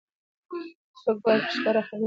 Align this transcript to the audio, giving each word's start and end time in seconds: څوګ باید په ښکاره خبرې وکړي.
څوګ 1.01 1.17
باید 1.25 1.41
په 1.45 1.51
ښکاره 1.57 1.81
خبرې 1.87 1.93
وکړي. 1.93 1.99